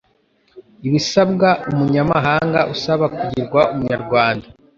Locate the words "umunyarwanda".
3.73-4.45